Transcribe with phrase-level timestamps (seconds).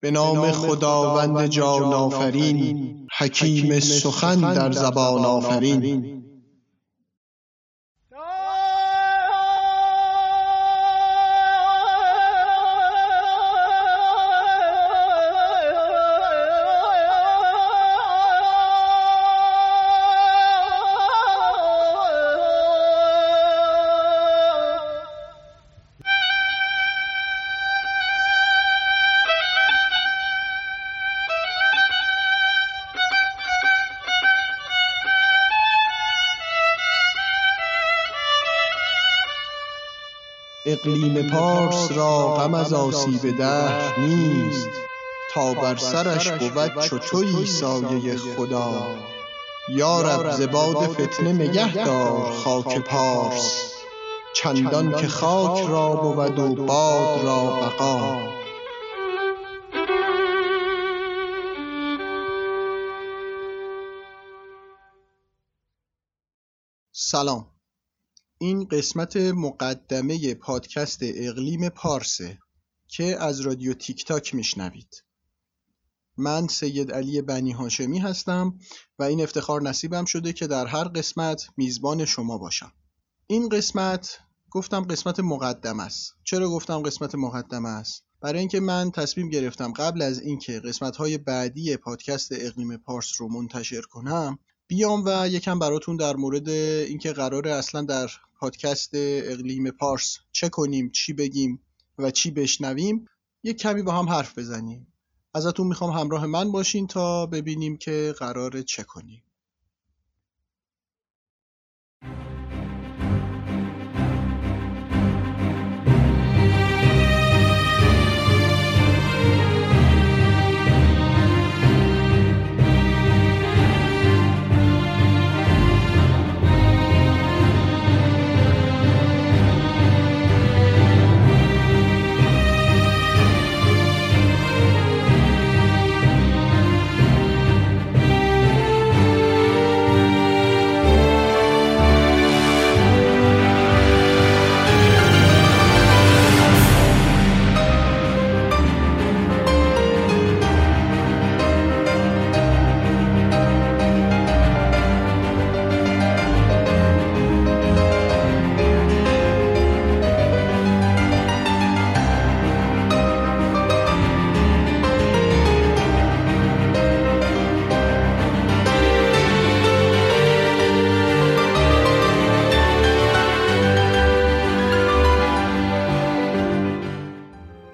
[0.00, 6.22] به نام خداوند جان آفرین حکیم سخن در زبان آفرین.
[40.68, 44.68] اقلیم پارس را غم از آسیب دهر نیست
[45.34, 48.86] تا بر سرش بود چو تویی سایه خدا.
[49.68, 53.72] یا رب ز باد فتنه نگه دار خاک پارس.
[54.34, 58.18] چندان که خاک را بود و باد را بقا.
[66.92, 67.57] سلام.
[68.40, 72.38] این قسمت مقدمه پادکست اقلیم پارسه
[72.88, 75.04] که از رادیو تیک تاک میشنوید.
[76.16, 78.58] من سید علی بنی هاشمی هستم
[78.98, 82.72] و این افتخار نصیبم شده که در هر قسمت میزبان شما باشم.
[83.26, 84.18] این قسمت
[84.50, 86.14] گفتم قسمت مقدم است.
[86.24, 91.18] چرا گفتم قسمت مقدم است؟ برای اینکه من تصمیم گرفتم قبل از اینکه قسمت های
[91.18, 97.50] بعدی پادکست اقلیم پارس رو منتشر کنم بیام و یکم براتون در مورد اینکه قراره
[97.50, 101.60] اصلا در پادکست اقلیم پارس چه کنیم چی بگیم
[101.98, 103.06] و چی بشنویم
[103.42, 104.86] یک کمی با هم حرف بزنیم.
[105.34, 109.22] ازتون می‌خوام همراه من باشین تا ببینیم که قراره چه کنیم.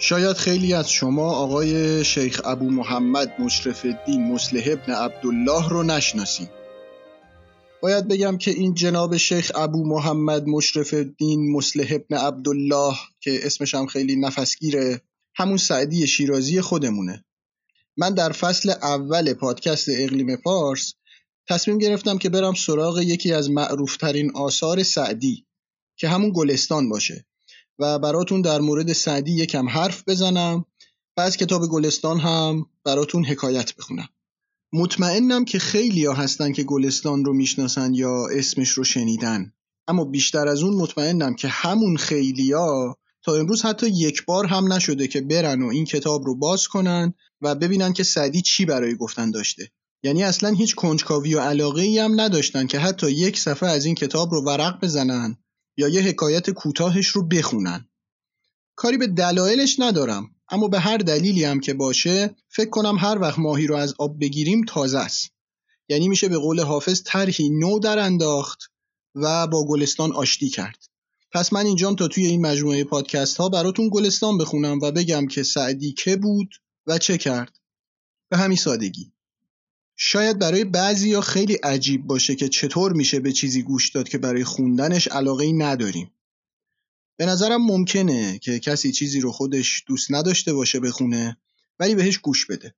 [0.07, 6.49] شاید خیلی از شما آقای شیخ ابو محمد مشرف الدین مسلح ابن عبدالله رو نشناسید.
[7.83, 13.75] باید بگم که این جناب شیخ ابو محمد مشرف الدین مسلح ابن عبدالله که اسمش
[13.75, 15.01] هم خیلی نفسگیره
[15.35, 17.25] همون سعدی شیرازی خودمونه.
[17.97, 20.95] من در فصل اول پادکست اقلیم پارس
[21.49, 25.47] تصمیم گرفتم که برم سراغ یکی از معروفترین آثار سعدی
[25.97, 27.27] که همون گلستان باشه
[27.79, 30.65] و براتون در مورد سعدی یکم حرف بزنم.
[31.17, 34.09] و از کتاب گلستان هم براتون حکایت بخونم.
[34.73, 39.53] مطمئنم که خیلی ها هستن که گلستان رو می‌شناسن یا اسمش رو شنیدن.
[39.89, 41.99] اما بیشتر از اون مطمئنم که همون
[42.55, 46.69] ها تا امروز حتی یک بار هم نشده که برن و این کتاب رو باز
[46.69, 49.71] کنن و ببینن که سعدی چی برای گفتن داشته.
[50.03, 53.95] یعنی اصلا هیچ کنجکاوی و علاقه ای هم نداشتن که حتی یک صفحه از این
[53.95, 55.37] کتاب رو ورق بزنن
[55.77, 57.89] یا یه حکایت کوتاهش رو بخونن.
[58.77, 63.39] کاری به دلایلش ندارم اما به هر دلیلی هم که باشه فکر کنم هر وقت
[63.39, 65.31] ماهی رو از آب بگیریم تازه است.
[65.89, 68.71] یعنی میشه به قول حافظ طرحی نو در انداخت
[69.15, 70.85] و با گلستان آشتی کرد.
[71.33, 75.43] پس من اینجام تا توی این مجموعه پادکست ها براتون گلستان بخونم و بگم که
[75.43, 76.55] سعدی که بود
[76.87, 77.59] و چه کرد.
[78.29, 79.14] به همین سادگی.
[79.97, 84.45] شاید برای بعضیا خیلی عجیب باشه که چطور میشه به چیزی گوش داد که برای
[84.45, 86.11] خوندنش علاقه ای نداریم.
[87.17, 91.37] به نظرم ممکنه که کسی چیزی رو خودش دوست نداشته باشه بخونه
[91.79, 92.75] ولی بهش گوش بده.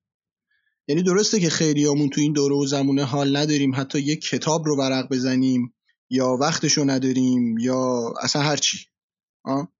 [0.88, 4.76] یعنی درسته که خیلیامون تو این دوره و زمونه حال نداریم حتی یک کتاب رو
[4.76, 5.74] ورق بزنیم
[6.10, 8.78] یا وقتش رو نداریم یا اصلا هرچی.
[9.44, 9.72] آه؟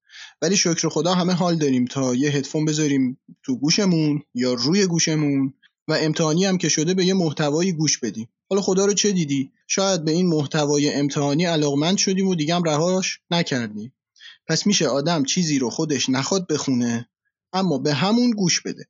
[0.43, 5.55] ولی شکر خدا همه حال داریم تا یه هدفون بذاریم تو گوشمون یا روی گوشمون
[5.89, 9.53] و امتحانی هم که شده به یه محتوایی گوش بدیم حالا خدا رو چه دیدی؟
[9.69, 13.93] شاید به این محتوای امتحانی علاقمند شدیم و دیگه هم رهاش نکردیم
[14.47, 17.09] پس میشه آدم چیزی رو خودش نخواد بخونه
[17.53, 18.85] اما به همون گوش بده.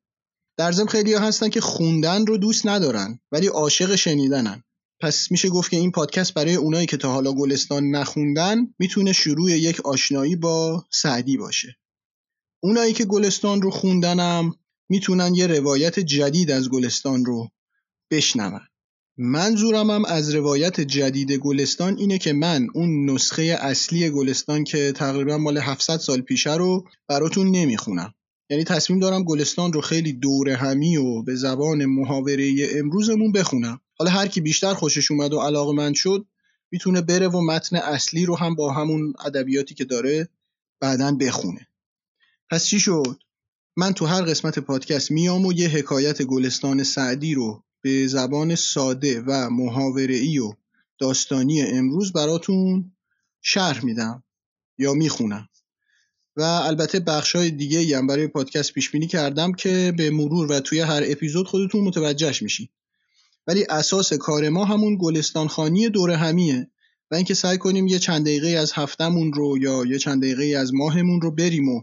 [0.57, 4.63] در ضمن خیلی ها هستن که خوندن رو دوست ندارن ولی عاشق شنیدنن.
[5.01, 9.51] پس میشه گفت که این پادکست برای اونایی که تا حالا گلستان نخوندن می‌تونه شروع
[9.51, 11.77] یک آشنایی با سعدی باشه.
[12.63, 14.55] اونایی که گلستان رو خوندنم
[14.89, 17.49] می‌تونن یه روایت جدید از گلستان رو
[18.11, 18.61] بشنون.
[19.19, 25.39] منظورم هم از روایت جدید گلستان اینه که من اون نسخه اصلی گلستان که تقریبا
[25.39, 28.15] مال 700 سال پیشه رو براتون نمی‌خونم.
[28.51, 33.81] یعنی تصمیم دارم گلستان رو خیلی دور همی و به زبان محاوره امروزمون بخونم.
[33.99, 36.27] حالا هر کی بیشتر خوشش اومد و علاقه من شد
[36.71, 40.29] می‌تونه بره و متن اصلی رو هم با همون ادبیاتی که داره
[40.81, 41.69] بعدا بخونه.
[42.51, 43.17] پس چی شد؟
[43.79, 49.21] من تو هر قسمت پادکست میام و یه حکایت گلستان سعدی رو به زبان ساده
[49.21, 50.53] و محاوره‌ای و
[50.99, 52.93] داستانی امروز براتون
[53.43, 54.25] شرح میدم
[54.79, 55.49] یا می‌خونم.
[56.37, 60.61] و البته بخش های دیگه هم برای پادکست پیش بینی کردم که به مرور و
[60.61, 62.71] توی هر اپیزود خودتون متوجهش میشید
[63.47, 66.71] ولی اساس کار ما همون گلستان خانی دور همیه
[67.11, 70.75] و اینکه سعی کنیم یه چند دقیقه از هفتمون رو یا یه چند دقیقه از
[70.75, 71.83] ماهمون رو بریم و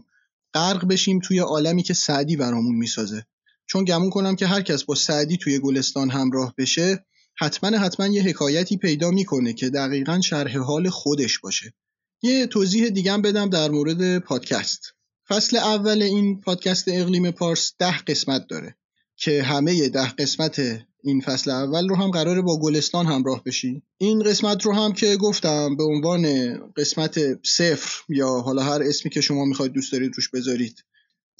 [0.54, 3.26] غرق بشیم توی عالمی که سعدی برامون می‌سازه.
[3.66, 7.04] چون گمون کنم که هر کس با سعدی توی گلستان همراه بشه
[7.38, 11.74] حتما حتما یه حکایتی پیدا می‌کنه که دقیقا شرح حال خودش باشه.
[12.22, 14.94] یه توضیح دیگم بدم در مورد پادکست.
[15.28, 18.76] فصل اول این پادکست اقلیم پارس ده قسمت داره
[19.16, 20.60] که همه ده قسمت
[21.06, 25.16] این فصل اول رو هم قراره با گلستان همراه بشین این قسمت رو هم که
[25.16, 30.28] گفتم به عنوان قسمت صفر یا حالا هر اسمی که شما می‌خواید دوست دارید روش
[30.28, 30.84] بذارید.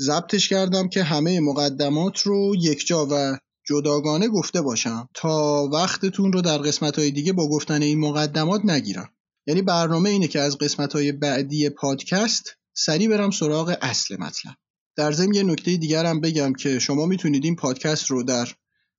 [0.01, 3.39] ضبطش کردم که همه مقدمات رو یکجا و
[3.69, 9.11] جداگانه گفته باشم تا وقتتون رو در قسمت های دیگه با گفتن این مقدمات نگیرم.
[9.47, 14.55] یعنی برنامه اینه که از قسمت های بعدی پادکست سریع برم سراغ اصل مطلب.
[14.97, 18.49] در ضمن یه نکته دیگر هم بگم که شما می‌تونید این پادکست رو در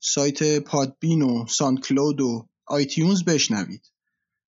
[0.08, 1.46] سایت Podbean و
[1.84, 3.92] Cloud و iTunes بشنوید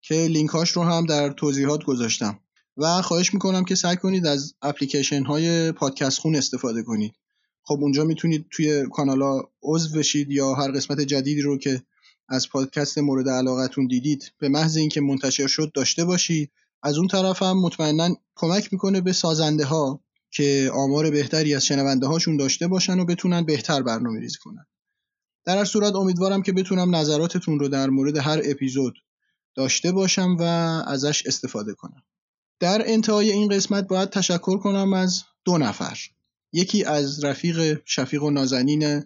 [0.02, 2.40] که لینکاش رو هم در توضیحات گذاشتم.
[2.78, 7.14] و خواهش می‌کنم که سعی کنید از اپلیکیشن های پادکست خون استفاده کنید.
[7.64, 11.82] خب اونجا می‌تونید توی کانالا عضو بشید یا هر قسمت جدیدی رو که
[12.30, 16.52] از پادکست مورد علاقتون دیدید به محض اینکه منتشر شد داشته باشید.
[16.84, 22.08] از اون طرف هم مطمئنا کمک می‌کنه به سازنده ها که آمار بهتری از شنونده
[22.08, 24.66] هاشون داشته باشن و بتونن بهتر برنامه ریزی کنن.
[25.48, 28.94] در هر صورت امیدوارم که بتونم نظراتتون رو در مورد هر اپیزود
[29.56, 30.44] داشته باشم و
[30.88, 32.04] ازش استفاده کنم.
[32.60, 35.98] در انتهای این قسمت باید تشکر کنم از دو نفر.
[36.54, 39.04] یکی از رفیق شفیق و نازنین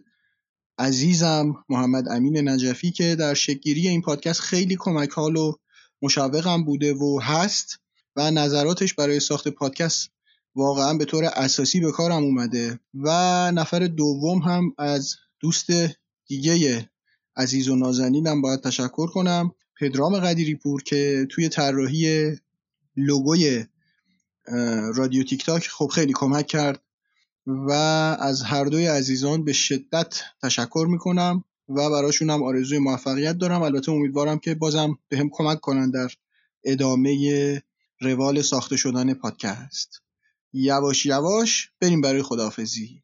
[0.77, 5.53] عزیزم محمد امین نجفی که در شکگیری این پادکست خیلی کمک حال و
[6.01, 7.79] مشوقم بوده و هست
[8.15, 10.09] و نظراتش برای ساخت پادکست
[10.55, 13.09] واقعا به طور اساسی به کارم اومده و
[13.51, 15.67] نفر دوم هم از دوست
[16.31, 16.89] دیگه
[17.35, 19.51] عزیز و نازنینم باید تشکر کنم.
[19.79, 22.31] پدرام قدیری پور که توی طراحی
[22.95, 23.65] لوگوی
[24.95, 26.81] رادیو تیک تاک خب خیلی کمک کرد
[27.47, 27.71] و
[28.19, 33.61] از هر دوی عزیزان به شدت تشکر می‌کنم و براشونم آرزوی موفقیت دارم.
[33.61, 36.09] البته امیدوارم که بازم به هم کمک کنن در
[36.63, 37.61] ادامه
[38.01, 40.01] روال ساخته شدن پادکست.
[40.53, 43.03] یواش یواش بریم برای خداحافظی.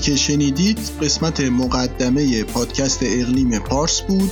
[0.00, 4.30] که شنیدید قسمت مقدمه پادکست اقلیم پارس بود.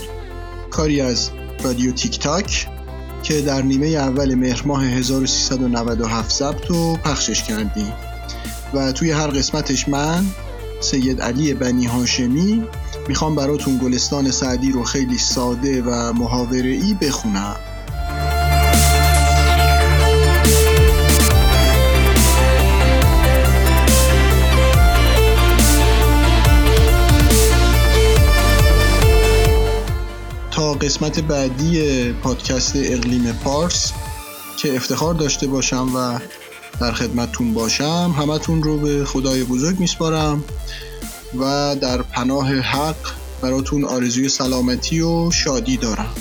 [0.71, 1.31] کاری از
[1.65, 2.69] رادیو تیک تاک
[3.23, 7.93] که در نیمه اول مهر ماه 1397 ضبط و پخشش کردیم.
[8.75, 10.25] و توی هر قسمتش من
[10.81, 12.65] سید علی بنی هاشمی
[13.09, 17.57] می‌خوام براتون گلستان سعدی رو خیلی ساده و محاوره ای بخونم.
[30.81, 33.93] قسمت بعدی پادکست اقلیم پارس
[34.59, 36.19] که افتخار داشته باشم و
[36.81, 38.15] در خدمتتون باشم.
[38.19, 40.45] همتون رو به خدای بزرگ میسپارم
[41.41, 42.97] و در پناه حق
[43.43, 46.15] براتون آرزوی سلامتی و شادی دارم.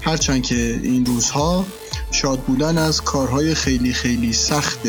[0.00, 1.66] هرچند که این روزها
[2.10, 4.80] شاد بودن از کارهای خیلی خیلی سخت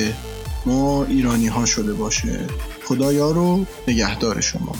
[0.65, 2.47] ما ایرانی ها شده باشه.
[2.85, 4.75] خدایا رو نگهدار شما.